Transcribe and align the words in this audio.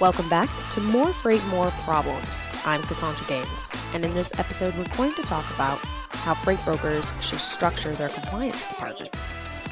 Welcome 0.00 0.28
back 0.28 0.48
to 0.70 0.80
More 0.80 1.12
Freight, 1.12 1.44
More 1.46 1.72
Problems. 1.82 2.48
I'm 2.64 2.82
Cassandra 2.82 3.26
Gaines, 3.26 3.74
and 3.92 4.04
in 4.04 4.14
this 4.14 4.32
episode, 4.38 4.72
we're 4.76 4.96
going 4.96 5.12
to 5.14 5.22
talk 5.22 5.52
about 5.52 5.78
how 6.10 6.34
freight 6.34 6.64
brokers 6.64 7.12
should 7.20 7.40
structure 7.40 7.90
their 7.90 8.08
compliance 8.08 8.68
department. 8.68 9.10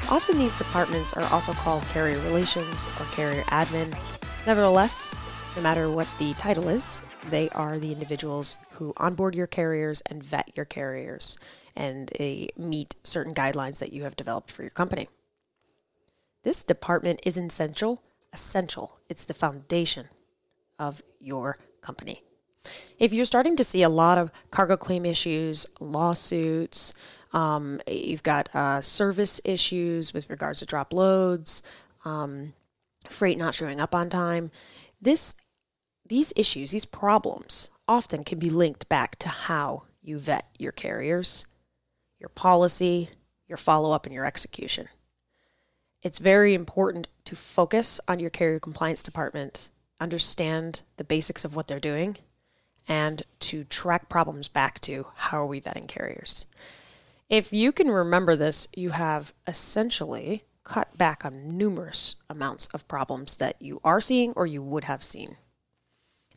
Often, 0.09 0.39
these 0.39 0.53
departments 0.53 1.13
are 1.13 1.23
also 1.33 1.53
called 1.53 1.81
carrier 1.83 2.19
relations 2.19 2.89
or 2.99 3.05
carrier 3.05 3.43
admin. 3.43 3.97
Nevertheless, 4.45 5.15
no 5.55 5.61
matter 5.61 5.89
what 5.89 6.11
the 6.19 6.33
title 6.33 6.67
is, 6.67 6.99
they 7.29 7.47
are 7.51 7.79
the 7.79 7.93
individuals 7.93 8.57
who 8.71 8.93
onboard 8.97 9.33
your 9.33 9.47
carriers 9.47 10.01
and 10.07 10.21
vet 10.21 10.51
your 10.57 10.65
carriers 10.65 11.37
and 11.73 12.11
they 12.19 12.49
meet 12.57 12.95
certain 13.05 13.33
guidelines 13.33 13.79
that 13.79 13.93
you 13.93 14.03
have 14.03 14.17
developed 14.17 14.51
for 14.51 14.63
your 14.63 14.71
company. 14.71 15.07
This 16.43 16.65
department 16.65 17.21
is 17.23 17.37
essential, 17.37 18.01
essential. 18.33 18.99
It's 19.07 19.23
the 19.23 19.33
foundation 19.33 20.09
of 20.79 21.01
your 21.19 21.57
company. 21.81 22.23
If 22.99 23.13
you're 23.13 23.25
starting 23.25 23.55
to 23.55 23.63
see 23.63 23.83
a 23.83 23.89
lot 23.89 24.17
of 24.17 24.31
cargo 24.51 24.77
claim 24.77 25.05
issues, 25.05 25.65
lawsuits, 25.79 26.93
um, 27.33 27.81
you've 27.87 28.23
got 28.23 28.53
uh, 28.55 28.81
service 28.81 29.39
issues 29.45 30.13
with 30.13 30.29
regards 30.29 30.59
to 30.59 30.65
drop 30.65 30.93
loads, 30.93 31.63
um, 32.05 32.53
freight 33.07 33.37
not 33.37 33.55
showing 33.55 33.79
up 33.79 33.93
on 33.95 34.09
time. 34.09 34.51
This, 35.01 35.35
these 36.07 36.33
issues, 36.35 36.71
these 36.71 36.85
problems, 36.85 37.69
often 37.87 38.23
can 38.23 38.39
be 38.39 38.49
linked 38.49 38.89
back 38.89 39.15
to 39.17 39.29
how 39.29 39.83
you 40.01 40.17
vet 40.17 40.45
your 40.57 40.71
carriers 40.71 41.45
your 42.19 42.29
policy, 42.29 43.09
your 43.47 43.57
follow 43.57 43.91
up, 43.91 44.05
and 44.05 44.13
your 44.13 44.25
execution. 44.25 44.87
It's 46.01 46.19
very 46.19 46.53
important 46.53 47.07
to 47.25 47.35
focus 47.35 47.99
on 48.07 48.19
your 48.19 48.29
carrier 48.29 48.59
compliance 48.59 49.03
department, 49.03 49.69
understand 49.99 50.81
the 50.97 51.03
basics 51.03 51.43
of 51.45 51.55
what 51.55 51.67
they're 51.67 51.79
doing, 51.79 52.17
and 52.87 53.23
to 53.39 53.63
track 53.65 54.09
problems 54.09 54.47
back 54.47 54.79
to 54.81 55.07
how 55.15 55.41
are 55.41 55.45
we 55.45 55.61
vetting 55.61 55.87
carriers. 55.87 56.45
If 57.29 57.51
you 57.51 57.71
can 57.71 57.89
remember 57.89 58.35
this, 58.35 58.67
you 58.75 58.91
have 58.91 59.33
essentially 59.45 60.43
cut 60.63 60.97
back 60.97 61.25
on 61.25 61.57
numerous 61.57 62.15
amounts 62.29 62.67
of 62.67 62.87
problems 62.87 63.37
that 63.37 63.61
you 63.61 63.79
are 63.83 64.01
seeing 64.01 64.33
or 64.33 64.45
you 64.45 64.61
would 64.61 64.85
have 64.85 65.03
seen. 65.03 65.37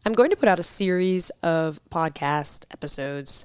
I'm 0.04 0.12
going 0.12 0.30
to 0.30 0.36
put 0.36 0.48
out 0.48 0.58
a 0.58 0.64
series 0.64 1.30
of 1.42 1.80
podcast 1.90 2.64
episodes 2.72 3.44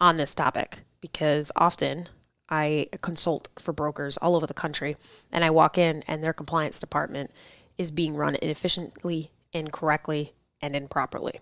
on 0.00 0.16
this 0.16 0.34
topic 0.34 0.80
because 1.00 1.50
often 1.56 2.08
I 2.48 2.88
consult 3.00 3.48
for 3.58 3.72
brokers 3.72 4.16
all 4.16 4.36
over 4.36 4.46
the 4.46 4.54
country 4.54 4.96
and 5.32 5.44
I 5.44 5.50
walk 5.50 5.78
in 5.78 6.02
and 6.06 6.22
their 6.22 6.32
compliance 6.32 6.80
department 6.80 7.30
is 7.78 7.90
being 7.90 8.14
run 8.14 8.36
inefficiently, 8.36 9.30
incorrectly, 9.52 10.34
and 10.60 10.76
improperly. 10.76 11.40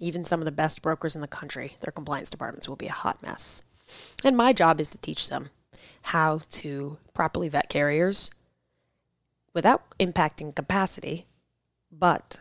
Even 0.00 0.24
some 0.24 0.40
of 0.40 0.44
the 0.44 0.52
best 0.52 0.82
brokers 0.82 1.14
in 1.14 1.20
the 1.20 1.28
country, 1.28 1.76
their 1.80 1.92
compliance 1.92 2.30
departments 2.30 2.68
will 2.68 2.76
be 2.76 2.86
a 2.86 2.92
hot 2.92 3.22
mess. 3.22 3.62
And 4.24 4.36
my 4.36 4.52
job 4.52 4.80
is 4.80 4.90
to 4.90 4.98
teach 4.98 5.28
them 5.28 5.50
how 6.04 6.40
to 6.52 6.98
properly 7.12 7.48
vet 7.48 7.68
carriers 7.68 8.30
without 9.52 9.82
impacting 9.98 10.54
capacity, 10.54 11.26
but 11.90 12.40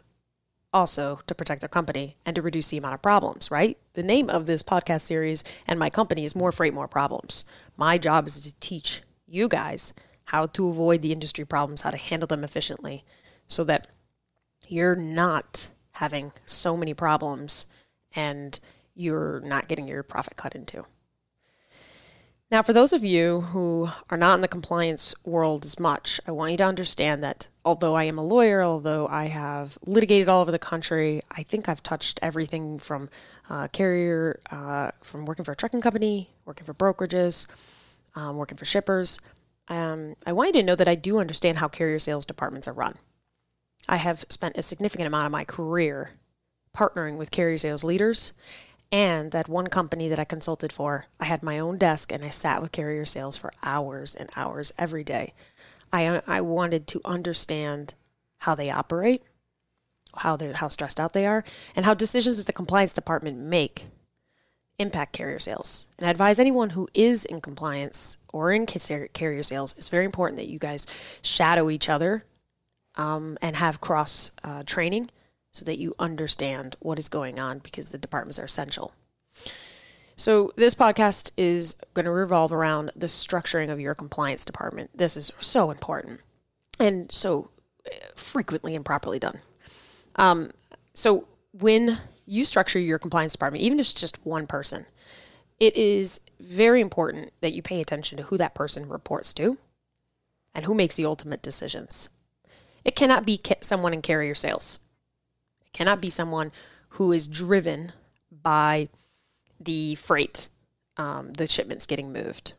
also 0.71 1.19
to 1.27 1.35
protect 1.35 1.61
their 1.61 1.67
company 1.67 2.15
and 2.25 2.35
to 2.35 2.41
reduce 2.41 2.69
the 2.69 2.77
amount 2.77 2.93
of 2.93 3.01
problems, 3.01 3.49
right? 3.49 3.77
The 3.93 4.03
name 4.03 4.29
of 4.29 4.45
this 4.45 4.63
podcast 4.63 5.01
series 5.01 5.43
and 5.67 5.79
my 5.79 5.89
company 5.89 6.23
is 6.23 6.35
More 6.35 6.51
Freight, 6.51 6.73
More 6.73 6.87
Problems. 6.87 7.43
My 7.75 7.97
job 7.97 8.27
is 8.27 8.39
to 8.41 8.53
teach 8.59 9.01
you 9.25 9.47
guys 9.47 9.93
how 10.25 10.45
to 10.47 10.69
avoid 10.69 11.01
the 11.01 11.11
industry 11.11 11.43
problems, 11.43 11.81
how 11.81 11.89
to 11.89 11.97
handle 11.97 12.27
them 12.27 12.43
efficiently 12.43 13.03
so 13.47 13.63
that 13.63 13.87
you're 14.71 14.95
not 14.95 15.69
having 15.91 16.31
so 16.45 16.77
many 16.77 16.93
problems 16.93 17.65
and 18.15 18.59
you're 18.95 19.41
not 19.41 19.67
getting 19.67 19.87
your 19.87 20.03
profit 20.03 20.35
cut 20.35 20.55
into. 20.55 20.85
Now, 22.51 22.63
for 22.63 22.73
those 22.73 22.93
of 22.93 23.03
you 23.03 23.41
who 23.41 23.89
are 24.09 24.17
not 24.17 24.33
in 24.33 24.41
the 24.41 24.47
compliance 24.47 25.13
world 25.23 25.65
as 25.65 25.79
much, 25.79 26.19
I 26.25 26.31
want 26.31 26.51
you 26.51 26.57
to 26.57 26.63
understand 26.63 27.21
that 27.23 27.47
although 27.63 27.93
I 27.93 28.05
am 28.05 28.17
a 28.17 28.25
lawyer, 28.25 28.63
although 28.63 29.07
I 29.07 29.25
have 29.25 29.77
litigated 29.85 30.27
all 30.27 30.41
over 30.41 30.51
the 30.51 30.57
country, 30.57 31.21
I 31.29 31.43
think 31.43 31.69
I've 31.69 31.83
touched 31.83 32.19
everything 32.23 32.79
from 32.79 33.09
uh, 33.51 33.67
carrier, 33.67 34.39
uh, 34.49 34.89
from 35.03 35.25
working 35.25 35.45
for 35.45 35.51
a 35.51 35.55
trucking 35.55 35.81
company, 35.81 36.31
working 36.45 36.65
for 36.65 36.73
brokerages, 36.73 37.45
um, 38.15 38.37
working 38.37 38.57
for 38.57 38.65
shippers. 38.65 39.19
Um, 39.67 40.15
I 40.25 40.33
want 40.33 40.55
you 40.55 40.61
to 40.61 40.65
know 40.65 40.75
that 40.75 40.87
I 40.87 40.95
do 40.95 41.19
understand 41.19 41.59
how 41.59 41.67
carrier 41.67 41.99
sales 41.99 42.25
departments 42.25 42.67
are 42.67 42.73
run. 42.73 42.95
I 43.87 43.97
have 43.97 44.25
spent 44.29 44.57
a 44.57 44.63
significant 44.63 45.07
amount 45.07 45.25
of 45.25 45.31
my 45.31 45.45
career 45.45 46.11
partnering 46.75 47.17
with 47.17 47.31
carrier 47.31 47.57
sales 47.57 47.83
leaders 47.83 48.33
and 48.91 49.31
that 49.31 49.47
one 49.47 49.67
company 49.67 50.09
that 50.09 50.19
I 50.19 50.25
consulted 50.25 50.71
for, 50.71 51.05
I 51.19 51.25
had 51.25 51.43
my 51.43 51.59
own 51.59 51.77
desk 51.77 52.11
and 52.11 52.23
I 52.23 52.29
sat 52.29 52.61
with 52.61 52.71
carrier 52.71 53.05
sales 53.05 53.37
for 53.37 53.53
hours 53.61 54.15
and 54.15 54.29
hours 54.35 54.73
every 54.77 55.03
day. 55.03 55.33
I, 55.93 56.21
I 56.27 56.41
wanted 56.41 56.87
to 56.87 57.01
understand 57.05 57.93
how 58.39 58.55
they 58.55 58.71
operate, 58.71 59.23
how 60.17 60.35
they 60.35 60.51
how 60.53 60.69
stressed 60.69 60.99
out 60.99 61.13
they 61.13 61.27
are, 61.27 61.43
and 61.75 61.85
how 61.85 61.93
decisions 61.93 62.37
that 62.37 62.47
the 62.47 62.53
compliance 62.53 62.93
department 62.93 63.37
make 63.37 63.85
impact 64.79 65.13
carrier 65.13 65.39
sales. 65.39 65.87
And 65.97 66.07
I 66.07 66.11
advise 66.11 66.39
anyone 66.39 66.71
who 66.71 66.87
is 66.93 67.25
in 67.25 67.41
compliance 67.41 68.17
or 68.31 68.51
in 68.51 68.65
carrier 68.65 69.43
sales, 69.43 69.75
it's 69.77 69.89
very 69.89 70.05
important 70.05 70.37
that 70.37 70.47
you 70.47 70.57
guys 70.57 70.87
shadow 71.21 71.69
each 71.69 71.89
other 71.89 72.23
um, 72.99 73.37
and 73.41 73.55
have 73.55 73.79
cross 73.79 74.31
uh, 74.43 74.61
training 74.65 75.09
so 75.53 75.63
that 75.65 75.79
you 75.79 75.95
understand 75.97 76.75
what 76.79 76.99
is 76.99 77.07
going 77.07 77.39
on 77.39 77.59
because 77.59 77.91
the 77.91 77.97
departments 77.97 78.37
are 78.37 78.43
essential. 78.43 78.93
So, 80.17 80.51
this 80.57 80.75
podcast 80.75 81.31
is 81.37 81.75
going 81.93 82.03
to 82.05 82.11
revolve 82.11 82.51
around 82.51 82.91
the 82.97 83.07
structuring 83.07 83.71
of 83.71 83.79
your 83.79 83.95
compliance 83.95 84.43
department. 84.43 84.89
This 84.93 85.15
is 85.15 85.31
so 85.39 85.71
important 85.71 86.19
and 86.77 87.09
so 87.09 87.49
uh, 87.85 87.95
frequently 88.15 88.75
improperly 88.75 89.17
done. 89.17 89.39
Um, 90.17 90.51
so, 90.93 91.25
when 91.53 91.99
you 92.25 92.43
structure 92.43 92.79
your 92.79 92.99
compliance 92.99 93.31
department, 93.31 93.63
even 93.63 93.79
if 93.79 93.85
it's 93.85 93.93
just 93.93 94.23
one 94.25 94.45
person, 94.45 94.85
it 95.57 95.73
is 95.77 96.19
very 96.41 96.81
important 96.81 97.31
that 97.39 97.53
you 97.53 97.61
pay 97.61 97.79
attention 97.79 98.17
to 98.17 98.23
who 98.23 98.35
that 98.37 98.55
person 98.55 98.89
reports 98.89 99.33
to 99.35 99.57
and 100.53 100.65
who 100.65 100.75
makes 100.75 100.97
the 100.97 101.05
ultimate 101.05 101.41
decisions. 101.41 102.09
It 102.85 102.95
cannot 102.95 103.25
be 103.25 103.39
someone 103.61 103.93
in 103.93 104.01
carrier 104.01 104.35
sales 104.35 104.79
It 105.65 105.73
cannot 105.73 106.01
be 106.01 106.09
someone 106.09 106.51
who 106.89 107.11
is 107.11 107.27
driven 107.27 107.91
by 108.31 108.89
the 109.59 109.95
freight, 109.95 110.49
um, 110.97 111.33
the 111.33 111.47
shipments 111.47 111.85
getting 111.85 112.11
moved. 112.11 112.53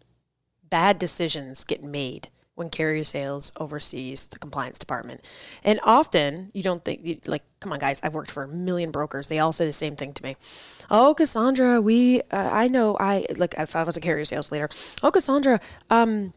Bad 0.69 0.99
decisions 0.99 1.65
get 1.65 1.83
made 1.83 2.29
when 2.55 2.69
carrier 2.69 3.03
sales 3.03 3.53
oversees 3.57 4.29
the 4.29 4.39
compliance 4.39 4.79
department. 4.79 5.23
And 5.65 5.81
often 5.83 6.51
you 6.53 6.63
don't 6.63 6.85
think, 6.85 7.23
like, 7.27 7.43
come 7.59 7.73
on, 7.73 7.79
guys, 7.79 8.01
I've 8.03 8.15
worked 8.15 8.31
for 8.31 8.43
a 8.43 8.49
million 8.49 8.91
brokers. 8.91 9.29
They 9.29 9.39
all 9.39 9.53
say 9.53 9.65
the 9.65 9.73
same 9.73 9.97
thing 9.97 10.13
to 10.13 10.23
me. 10.23 10.37
Oh, 10.91 11.15
Cassandra, 11.15 11.81
we, 11.81 12.21
uh, 12.31 12.51
I 12.53 12.69
know, 12.69 12.97
I, 13.01 13.25
like, 13.37 13.55
if 13.57 13.75
I 13.75 13.83
was 13.83 13.97
a 13.97 14.01
carrier 14.01 14.27
sales 14.27 14.53
leader, 14.53 14.69
oh, 15.03 15.11
Cassandra, 15.11 15.59
um, 15.89 16.35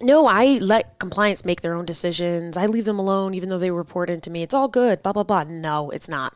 no, 0.00 0.26
I 0.26 0.58
let 0.58 0.98
compliance 0.98 1.44
make 1.44 1.60
their 1.60 1.74
own 1.74 1.84
decisions. 1.84 2.56
I 2.56 2.66
leave 2.66 2.84
them 2.84 2.98
alone 2.98 3.34
even 3.34 3.48
though 3.48 3.58
they 3.58 3.70
report 3.70 4.10
into 4.10 4.30
me. 4.30 4.42
It's 4.42 4.54
all 4.54 4.68
good, 4.68 5.02
blah, 5.02 5.12
blah, 5.12 5.22
blah. 5.22 5.44
No, 5.44 5.90
it's 5.90 6.08
not. 6.08 6.34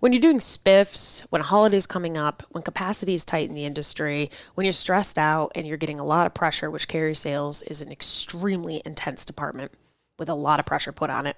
When 0.00 0.12
you're 0.12 0.20
doing 0.20 0.38
spiffs, 0.38 1.20
when 1.30 1.40
a 1.40 1.44
holiday's 1.44 1.86
coming 1.86 2.16
up, 2.16 2.42
when 2.50 2.62
capacity 2.62 3.14
is 3.14 3.24
tight 3.24 3.48
in 3.48 3.54
the 3.54 3.64
industry, 3.64 4.30
when 4.54 4.64
you're 4.64 4.72
stressed 4.72 5.18
out 5.18 5.52
and 5.54 5.66
you're 5.66 5.78
getting 5.78 5.98
a 5.98 6.04
lot 6.04 6.26
of 6.26 6.34
pressure, 6.34 6.70
which 6.70 6.88
carrier 6.88 7.14
sales 7.14 7.62
is 7.62 7.80
an 7.80 7.90
extremely 7.90 8.82
intense 8.84 9.24
department 9.24 9.72
with 10.18 10.28
a 10.28 10.34
lot 10.34 10.60
of 10.60 10.66
pressure 10.66 10.92
put 10.92 11.10
on 11.10 11.26
it, 11.26 11.36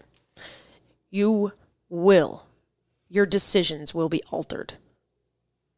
you 1.11 1.53
will, 1.89 2.45
your 3.09 3.27
decisions 3.27 3.95
will 3.95 4.09
be 4.09 4.23
altered. 4.31 4.75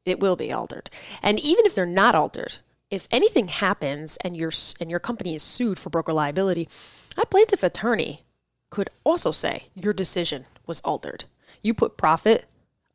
It 0.07 0.21
will 0.21 0.37
be 0.37 0.51
altered. 0.51 0.89
And 1.23 1.39
even 1.39 1.67
if 1.67 1.75
they're 1.75 1.87
not 1.87 2.15
altered, 2.15 2.59
if 2.91 3.07
anything 3.11 3.49
happens 3.49 4.17
and 4.19 4.37
your 4.37 4.53
and 4.81 4.91
your 4.91 5.01
company 5.01 5.35
is 5.35 5.43
sued 5.43 5.79
for 5.79 5.91
broker 5.91 6.13
liability, 6.13 6.69
a 7.17 7.25
plaintiff 7.25 7.63
attorney 7.63 8.23
could 8.71 8.91
also 9.05 9.31
say 9.31 9.65
your 9.75 9.93
decision 9.93 10.47
was 10.67 10.81
altered. 10.81 11.25
You 11.63 11.75
put 11.75 11.97
profit 11.97 12.47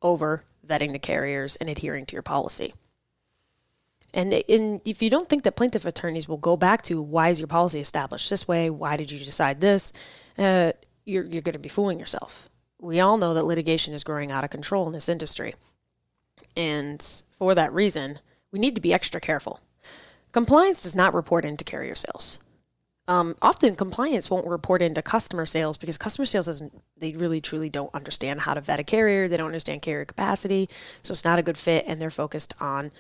over 0.02 0.44
vetting 0.66 0.92
the 0.92 1.00
carriers 1.00 1.56
and 1.58 1.70
adhering 1.70 2.06
to 2.08 2.14
your 2.14 2.24
policy. 2.24 2.74
And 4.14 4.32
in, 4.32 4.82
if 4.86 5.02
you 5.02 5.10
don't 5.10 5.28
think 5.28 5.44
that 5.44 5.58
plaintiff 5.58 5.86
attorneys 5.86 6.28
will 6.28 6.38
go 6.38 6.56
back 6.56 6.84
to 6.84 7.02
why 7.02 7.30
is 7.30 7.40
your 7.40 7.48
policy 7.48 7.82
established 7.82 8.30
this 8.30 8.48
way, 8.48 8.70
why 8.70 8.96
did 8.96 9.12
you 9.12 9.20
decide 9.20 9.60
this, 9.60 9.92
uh, 10.38 10.72
you're, 11.04 11.26
you're 11.26 11.42
going 11.42 11.54
to 11.54 11.60
be 11.60 11.70
fooling 11.70 12.00
yourself. 12.00 12.50
We 12.80 13.02
all 13.02 13.18
know 13.18 13.34
that 13.34 13.44
litigation 13.44 13.94
is 13.94 14.06
growing 14.06 14.32
out 14.32 14.46
of 14.46 14.50
control 14.50 14.88
in 14.88 14.94
this 14.94 15.10
industry. 15.10 15.56
And 16.56 17.06
for 17.32 17.54
that 17.56 17.74
reason, 17.74 18.20
we 18.52 18.60
need 18.60 18.76
to 18.76 18.82
be 18.82 18.94
extra 18.94 19.20
careful. 19.20 19.60
Compliance 20.36 20.84
does 20.84 20.98
not 20.98 21.14
report 21.14 21.46
into 21.46 21.64
carrier 21.64 21.96
sales. 21.96 22.40
Um, 23.08 23.38
often 23.42 23.74
compliance 23.74 24.30
won't 24.30 24.46
report 24.46 24.82
into 24.82 25.02
customer 25.02 25.46
sales 25.46 25.78
because 25.78 25.98
customer 25.98 26.26
sales 26.26 26.48
doesn't, 26.48 26.74
they 26.98 27.14
really 27.14 27.40
truly 27.40 27.70
don't 27.70 27.96
understand 27.96 28.42
how 28.42 28.54
to 28.54 28.60
vet 28.60 28.82
a 28.82 28.84
carrier. 28.84 29.30
They 29.30 29.38
don't 29.38 29.46
understand 29.46 29.82
carrier 29.82 30.04
capacity. 30.04 30.68
So 31.04 31.14
it's 31.14 31.24
not 31.24 31.40
a 31.40 31.42
good 31.42 31.58
fit 31.58 31.86
and 31.88 32.02
they're 32.02 32.10
focused 32.10 32.54
on 32.60 32.92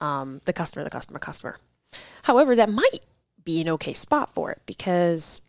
um, 0.00 0.40
the 0.46 0.54
customer, 0.54 0.82
the 0.82 0.88
customer, 0.88 1.18
customer. 1.18 1.58
However, 2.22 2.56
that 2.56 2.70
might 2.70 3.00
be 3.44 3.60
an 3.60 3.68
okay 3.68 3.92
spot 3.92 4.32
for 4.32 4.50
it 4.50 4.62
because 4.64 5.42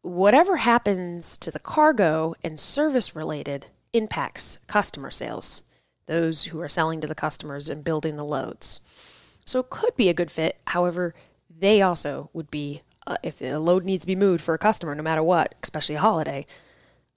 whatever 0.00 0.56
happens 0.56 1.36
to 1.36 1.50
the 1.50 1.58
cargo 1.58 2.34
and 2.42 2.58
service 2.58 3.14
related 3.14 3.66
impacts 3.92 4.56
customer 4.66 5.10
sales, 5.10 5.60
those 6.06 6.44
who 6.44 6.58
are 6.62 6.66
selling 6.66 7.02
to 7.02 7.06
the 7.06 7.14
customers 7.14 7.68
and 7.68 7.84
building 7.84 8.16
the 8.16 8.24
loads. 8.24 9.17
So 9.48 9.60
it 9.60 9.70
could 9.70 9.96
be 9.96 10.10
a 10.10 10.14
good 10.14 10.30
fit. 10.30 10.60
However, 10.66 11.14
they 11.48 11.80
also 11.80 12.28
would 12.34 12.50
be, 12.50 12.82
uh, 13.06 13.16
if 13.22 13.40
a 13.40 13.56
load 13.56 13.82
needs 13.82 14.02
to 14.02 14.06
be 14.06 14.14
moved 14.14 14.44
for 14.44 14.52
a 14.52 14.58
customer, 14.58 14.94
no 14.94 15.02
matter 15.02 15.22
what, 15.22 15.54
especially 15.62 15.94
a 15.94 16.00
holiday, 16.00 16.44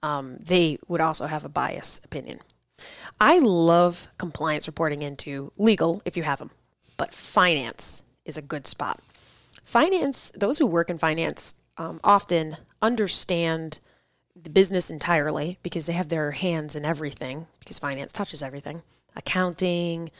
um, 0.02 0.38
they 0.38 0.78
would 0.88 1.02
also 1.02 1.26
have 1.26 1.44
a 1.44 1.50
bias 1.50 2.00
opinion. 2.04 2.38
I 3.20 3.38
love 3.38 4.08
compliance 4.16 4.66
reporting 4.66 5.02
into 5.02 5.52
legal 5.58 6.00
if 6.06 6.16
you 6.16 6.22
have 6.22 6.38
them, 6.38 6.50
but 6.96 7.12
finance 7.12 8.02
is 8.24 8.38
a 8.38 8.42
good 8.42 8.66
spot. 8.66 8.98
Finance, 9.62 10.32
those 10.34 10.58
who 10.58 10.66
work 10.66 10.88
in 10.88 10.96
finance 10.96 11.56
um, 11.76 12.00
often 12.02 12.56
understand 12.80 13.78
the 14.34 14.48
business 14.48 14.90
entirely 14.90 15.58
because 15.62 15.84
they 15.84 15.92
have 15.92 16.08
their 16.08 16.30
hands 16.30 16.74
in 16.74 16.86
everything 16.86 17.46
because 17.60 17.78
finance 17.78 18.10
touches 18.10 18.42
everything 18.42 18.82
accounting 19.14 20.10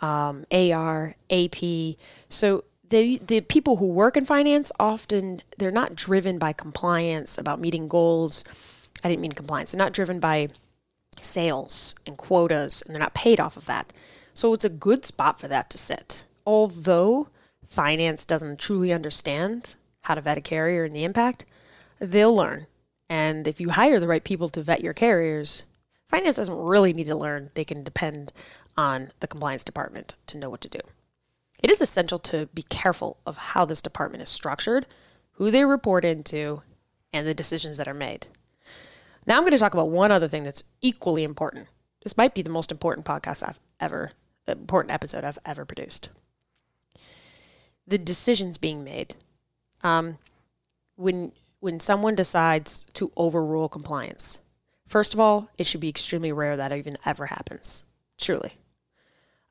um, 0.00 0.44
ar 0.52 1.14
ap 1.30 1.56
so 2.28 2.64
the 2.88 3.18
the 3.18 3.40
people 3.40 3.76
who 3.76 3.86
work 3.86 4.16
in 4.16 4.24
finance 4.24 4.70
often 4.78 5.40
they're 5.58 5.70
not 5.70 5.94
driven 5.94 6.38
by 6.38 6.52
compliance 6.52 7.38
about 7.38 7.60
meeting 7.60 7.88
goals. 7.88 8.44
I 9.02 9.08
didn't 9.08 9.22
mean 9.22 9.32
compliance. 9.32 9.72
They're 9.72 9.78
not 9.78 9.92
driven 9.92 10.20
by 10.20 10.48
sales 11.20 11.94
and 12.06 12.16
quotas 12.16 12.82
and 12.82 12.94
they're 12.94 13.02
not 13.02 13.14
paid 13.14 13.40
off 13.40 13.56
of 13.56 13.66
that. 13.66 13.92
So 14.34 14.52
it's 14.52 14.64
a 14.64 14.70
good 14.70 15.04
spot 15.04 15.40
for 15.40 15.48
that 15.48 15.70
to 15.70 15.78
sit. 15.78 16.24
Although 16.44 17.28
finance 17.66 18.24
doesn't 18.24 18.60
truly 18.60 18.92
understand 18.92 19.76
how 20.02 20.14
to 20.14 20.20
vet 20.20 20.38
a 20.38 20.42
carrier 20.42 20.84
and 20.84 20.94
the 20.94 21.04
impact 21.04 21.44
they'll 21.98 22.34
learn. 22.34 22.66
And 23.08 23.48
if 23.48 23.60
you 23.60 23.70
hire 23.70 23.98
the 23.98 24.08
right 24.08 24.22
people 24.22 24.48
to 24.50 24.62
vet 24.62 24.82
your 24.82 24.92
carriers, 24.92 25.62
finance 26.08 26.36
doesn't 26.36 26.54
really 26.54 26.92
need 26.92 27.06
to 27.06 27.16
learn. 27.16 27.50
They 27.54 27.64
can 27.64 27.82
depend 27.82 28.32
on 28.76 29.08
the 29.20 29.26
compliance 29.26 29.64
department 29.64 30.14
to 30.26 30.38
know 30.38 30.50
what 30.50 30.60
to 30.62 30.68
do. 30.68 30.80
It 31.62 31.70
is 31.70 31.80
essential 31.80 32.18
to 32.20 32.46
be 32.54 32.62
careful 32.62 33.18
of 33.26 33.36
how 33.38 33.64
this 33.64 33.82
department 33.82 34.22
is 34.22 34.28
structured, 34.28 34.86
who 35.32 35.50
they 35.50 35.64
report 35.64 36.04
into, 36.04 36.62
and 37.12 37.26
the 37.26 37.34
decisions 37.34 37.78
that 37.78 37.88
are 37.88 37.94
made. 37.94 38.26
Now 39.26 39.36
I'm 39.36 39.42
going 39.42 39.52
to 39.52 39.58
talk 39.58 39.74
about 39.74 39.88
one 39.88 40.12
other 40.12 40.28
thing 40.28 40.42
that's 40.42 40.64
equally 40.80 41.24
important. 41.24 41.68
This 42.02 42.16
might 42.16 42.34
be 42.34 42.42
the 42.42 42.50
most 42.50 42.70
important 42.70 43.06
podcast 43.06 43.42
I've 43.46 43.60
ever, 43.80 44.12
important 44.46 44.92
episode 44.92 45.24
I've 45.24 45.38
ever 45.44 45.64
produced. 45.64 46.10
The 47.86 47.98
decisions 47.98 48.58
being 48.58 48.84
made. 48.84 49.14
Um, 49.82 50.18
when 50.96 51.32
when 51.60 51.80
someone 51.80 52.14
decides 52.14 52.84
to 52.92 53.10
overrule 53.16 53.68
compliance. 53.68 54.40
First 54.86 55.14
of 55.14 55.20
all, 55.20 55.48
it 55.58 55.66
should 55.66 55.80
be 55.80 55.88
extremely 55.88 56.30
rare 56.30 56.56
that 56.56 56.72
even 56.72 56.96
ever 57.04 57.26
happens. 57.26 57.82
Truly. 58.18 58.52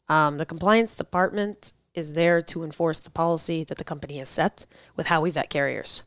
Um, 0.07 0.37
the 0.37 0.45
compliance 0.45 0.95
department 0.95 1.73
is 1.93 2.13
there 2.13 2.41
to 2.41 2.63
enforce 2.63 2.99
the 2.99 3.09
policy 3.09 3.63
that 3.63 3.77
the 3.77 3.83
company 3.83 4.17
has 4.17 4.29
set 4.29 4.65
with 4.95 5.07
how 5.07 5.21
we 5.21 5.31
vet 5.31 5.49
carriers. 5.49 6.03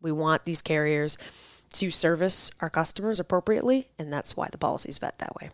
We 0.00 0.12
want 0.12 0.44
these 0.44 0.62
carriers 0.62 1.16
to 1.74 1.90
service 1.90 2.50
our 2.60 2.70
customers 2.70 3.20
appropriately, 3.20 3.88
and 3.98 4.12
that's 4.12 4.36
why 4.36 4.48
the 4.50 4.58
policies 4.58 4.98
vet 4.98 5.18
that 5.18 5.36
way. 5.36 5.50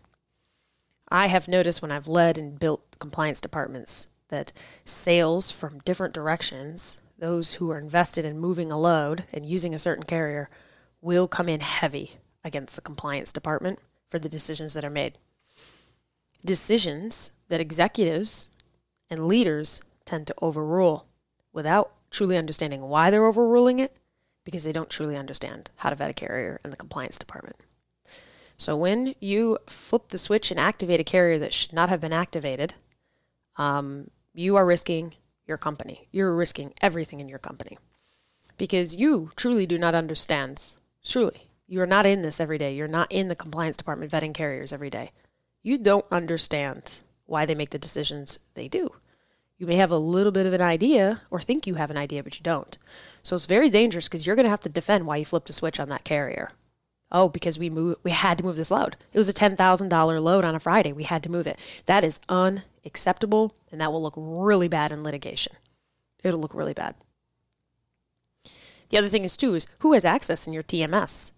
I 1.09 1.27
have 1.29 1.47
noticed 1.47 1.83
when 1.83 1.93
I've 1.93 2.09
led 2.09 2.39
and 2.39 2.59
built 2.59 2.99
compliance 2.99 3.41
departments 3.41 4.09
that 4.29 4.53
sales 4.85 5.51
from 5.51 5.81
different 5.81 6.15
directions 6.15 7.01
those 7.19 7.55
who 7.55 7.71
are 7.71 7.79
invested 7.79 8.25
in 8.25 8.39
moving 8.39 8.71
a 8.71 8.79
load 8.79 9.25
and 9.33 9.47
using 9.47 9.75
a 9.75 9.79
certain 9.79 10.05
carrier 10.05 10.51
will 11.01 11.27
come 11.27 11.49
in 11.49 11.61
heavy 11.61 12.17
against 12.45 12.77
the 12.77 12.83
compliance 12.83 13.33
department 13.33 13.79
for 14.09 14.19
the 14.19 14.29
decisions 14.29 14.75
that 14.75 14.85
are 14.85 14.91
made. 14.91 15.19
Decisions 16.45 17.33
that 17.49 17.61
executives 17.61 18.49
and 19.11 19.27
leaders 19.27 19.81
tend 20.05 20.27
to 20.27 20.35
overrule 20.41 21.07
without 21.53 21.93
truly 22.11 22.37
understanding 22.37 22.83
why 22.83 23.11
they're 23.11 23.27
overruling 23.27 23.79
it 23.79 23.97
because 24.45 24.65
they 24.65 24.73
don't 24.73 24.91
truly 24.91 25.17
understand 25.17 25.71
how 25.77 25.91
to 25.91 25.97
vet 25.97 26.11
a 26.11 26.15
carrier 26.15 26.61
and 26.63 26.73
the 26.73 26.77
compliance 26.77 27.19
department. 27.19 27.57
So 28.59 28.77
when 28.77 29.15
you 29.21 29.59
flip 29.67 30.09
the 30.09 30.19
switch 30.19 30.51
and 30.51 30.59
activate 30.59 31.01
a 31.01 31.05
carrier 31.05 31.39
that 31.39 31.53
should 31.53 31.73
not 31.73 31.89
have 31.89 32.01
been 32.01 32.13
activated, 32.13 32.75
um, 33.57 34.11
you 34.33 34.57
are 34.57 34.65
risking 34.65 35.15
your 35.47 35.57
company. 35.57 36.09
You're 36.11 36.35
risking 36.35 36.73
everything 36.81 37.21
in 37.21 37.29
your 37.29 37.39
company 37.39 37.79
because 38.57 38.97
you 38.97 39.31
truly 39.37 39.67
do 39.67 39.79
not 39.79 39.95
understand. 39.95 40.75
Truly, 41.05 41.49
you 41.69 41.81
are 41.81 41.87
not 41.87 42.07
in 42.07 42.23
this 42.23 42.41
every 42.41 42.59
day. 42.59 42.75
You're 42.75 42.89
not 42.89 43.11
in 43.11 43.29
the 43.29 43.37
compliance 43.37 43.77
department 43.77 44.11
vetting 44.13 44.35
carriers 44.35 44.73
every 44.73 44.91
day. 44.91 45.11
You 45.63 45.79
don't 45.79 46.07
understand 46.11 47.01
why 47.27 47.45
they 47.45 47.55
make 47.55 47.71
the 47.71 47.79
decisions 47.79 48.39
they 48.55 48.69
do. 48.69 48.91
You 49.59 49.67
may 49.67 49.77
have 49.77 49.91
a 49.91 49.99
little 49.99 50.33
bit 50.33 50.47
of 50.47 50.53
an 50.53 50.61
idea 50.61 51.23
or 51.31 51.41
think 51.41 51.67
you 51.67 51.75
have 51.75 51.91
an 51.91 51.97
idea, 51.97 52.23
but 52.23 52.37
you 52.39 52.43
don't. 52.43 52.77
So 53.23 53.37
it's 53.37 53.47
very 53.47 53.71
dangerous 53.71 54.07
because 54.07 54.27
you're 54.27 54.37
going 54.37 54.45
to 54.45 54.51
have 54.51 54.61
to 54.61 54.69
defend 54.69 55.07
why 55.07 55.17
you 55.17 55.25
flipped 55.25 55.51
a 55.51 55.53
switch 55.53 55.81
on 55.81 55.89
that 55.89 56.05
carrier. 56.05 56.53
Oh, 57.11 57.29
because 57.29 57.59
we 57.59 57.71
move, 57.71 57.97
we 58.03 58.11
had 58.11 58.39
to 58.39 58.45
move 58.45 58.57
this 58.57 58.71
load. 58.71 58.97
It 59.13 59.19
was 59.19 59.29
a 59.29 59.33
ten 59.33 59.57
thousand 59.57 59.89
dollar 59.89 60.21
load 60.21 60.45
on 60.45 60.55
a 60.55 60.61
Friday. 60.61 60.93
We 60.93 61.05
had 61.05 61.23
to 61.23 61.31
move 61.31 61.47
it. 61.47 61.59
That 61.87 62.05
is 62.05 62.21
unacceptable, 62.29 63.55
and 63.71 63.81
that 63.81 63.93
will 63.93 64.03
look 64.03 64.15
really 64.17 64.69
bad 64.69 64.93
in 64.93 65.05
litigation. 65.05 65.55
It'll 66.23 66.41
look 66.41 66.55
really 66.55 66.75
bad. 66.75 66.97
The 68.89 68.99
other 68.99 69.09
thing 69.09 69.25
is 69.25 69.37
too 69.37 69.55
is 69.55 69.67
who 69.79 69.93
has 69.93 70.05
access 70.05 70.47
in 70.47 70.53
your 70.53 70.65
TMS 70.65 71.33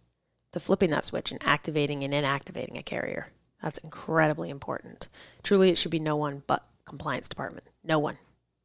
to 0.53 0.61
flipping 0.61 0.91
that 0.91 1.05
switch 1.05 1.31
and 1.31 1.43
activating 1.47 2.03
and 2.03 2.15
inactivating 2.15 2.79
a 2.79 2.83
carrier. 2.83 3.29
That's 3.63 3.79
incredibly 3.79 4.51
important. 4.51 5.09
Truly, 5.43 5.71
it 5.71 5.79
should 5.79 5.91
be 5.91 5.99
no 5.99 6.17
one 6.17 6.43
but 6.47 6.67
compliance 6.85 7.29
department. 7.29 7.65
No 7.85 7.99
one 7.99 8.19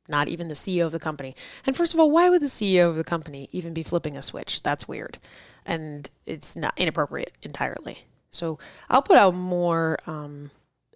not 0.08 0.28
even 0.28 0.48
the 0.48 0.54
CEO 0.54 0.86
of 0.86 0.92
the 0.92 1.00
company. 1.00 1.36
And 1.66 1.76
first 1.76 1.94
of 1.94 2.00
all, 2.00 2.12
why 2.12 2.30
would 2.30 2.42
the 2.42 2.48
CEO 2.48 2.90
of 2.90 2.96
the 2.96 3.04
company 3.04 3.48
even 3.52 3.74
be 3.74 3.84
flipping 3.84 4.18
a 4.18 4.22
switch? 4.22 4.62
That's 4.62 4.88
weird. 4.88 5.18
And 5.66 6.10
it's 6.26 6.56
not 6.56 6.78
inappropriate 6.78 7.32
entirely. 7.42 8.00
So 8.32 8.60
I'll 8.90 9.02
put 9.02 9.18
out 9.18 9.36
more 9.36 10.00
um, 10.06 10.52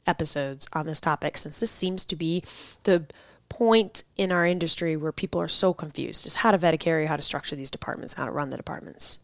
episodes 0.06 0.68
on 0.74 0.86
this 0.86 1.00
topic 1.00 1.38
since 1.38 1.60
this 1.60 1.72
seems 1.72 2.04
to 2.06 2.16
be 2.16 2.44
the 2.84 3.06
point 3.50 4.04
in 4.18 4.32
our 4.32 4.46
industry 4.46 4.98
where 4.98 5.14
people 5.14 5.40
are 5.40 5.48
so 5.48 5.74
confused 5.74 6.26
is 6.26 6.36
how 6.36 6.52
to 6.52 6.58
vet 6.58 6.74
a 6.74 6.78
carrier, 6.78 7.08
how 7.08 7.16
to 7.16 7.22
structure 7.22 7.56
these 7.56 7.72
departments, 7.72 8.14
how 8.14 8.26
to 8.26 8.32
run 8.32 8.50
the 8.50 8.58
departments. 8.58 9.20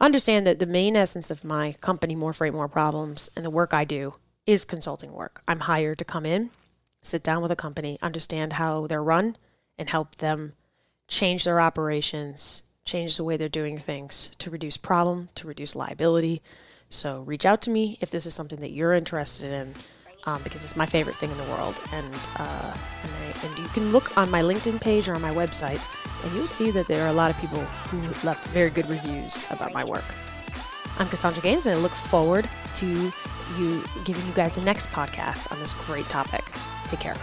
Understand 0.00 0.46
that 0.46 0.58
the 0.58 0.66
main 0.66 0.96
essence 0.96 1.30
of 1.30 1.44
my 1.44 1.72
company, 1.80 2.14
More 2.14 2.32
Freight, 2.32 2.52
More 2.52 2.68
Problems, 2.68 3.30
and 3.36 3.44
the 3.44 3.50
work 3.50 3.72
I 3.72 3.84
do 3.84 4.14
is 4.46 4.64
consulting 4.64 5.12
work. 5.12 5.42
I'm 5.48 5.60
hired 5.60 5.98
to 5.98 6.04
come 6.04 6.26
in 6.26 6.50
sit 7.04 7.22
down 7.22 7.42
with 7.42 7.50
a 7.50 7.56
company, 7.56 7.98
understand 8.02 8.54
how 8.54 8.86
they're 8.86 9.02
run, 9.02 9.36
and 9.78 9.88
help 9.88 10.16
them 10.16 10.54
change 11.06 11.44
their 11.44 11.60
operations, 11.60 12.62
change 12.84 13.16
the 13.16 13.24
way 13.24 13.36
they're 13.36 13.48
doing 13.48 13.76
things 13.76 14.30
to 14.38 14.50
reduce 14.50 14.76
problem, 14.76 15.28
to 15.34 15.46
reduce 15.46 15.76
liability. 15.76 16.42
So 16.88 17.20
reach 17.20 17.44
out 17.44 17.60
to 17.62 17.70
me 17.70 17.98
if 18.00 18.10
this 18.10 18.26
is 18.26 18.34
something 18.34 18.60
that 18.60 18.72
you're 18.72 18.94
interested 18.94 19.52
in, 19.52 19.74
um, 20.26 20.42
because 20.42 20.64
it's 20.64 20.76
my 20.76 20.86
favorite 20.86 21.16
thing 21.16 21.30
in 21.30 21.36
the 21.36 21.44
world. 21.44 21.80
And 21.92 22.14
uh, 22.38 22.76
and, 23.02 23.12
I, 23.12 23.46
and 23.46 23.58
you 23.58 23.68
can 23.68 23.92
look 23.92 24.16
on 24.16 24.30
my 24.30 24.42
LinkedIn 24.42 24.80
page 24.80 25.08
or 25.08 25.14
on 25.14 25.22
my 25.22 25.32
website, 25.32 25.86
and 26.24 26.34
you'll 26.34 26.46
see 26.46 26.70
that 26.70 26.86
there 26.88 27.04
are 27.04 27.08
a 27.08 27.12
lot 27.12 27.30
of 27.30 27.38
people 27.40 27.60
who 27.90 27.98
left 28.26 28.46
very 28.48 28.70
good 28.70 28.88
reviews 28.88 29.44
about 29.50 29.72
my 29.72 29.84
work. 29.84 30.04
I'm 30.98 31.08
Cassandra 31.08 31.42
Gaines, 31.42 31.66
and 31.66 31.76
I 31.76 31.78
look 31.80 31.92
forward 31.92 32.48
to 32.74 33.12
you 33.58 33.84
giving 34.04 34.24
you 34.26 34.32
guys 34.32 34.54
the 34.54 34.62
next 34.62 34.88
podcast 34.90 35.50
on 35.52 35.58
this 35.60 35.74
great 35.74 36.08
topic. 36.08 36.44
Take 36.88 37.00
care. 37.00 37.16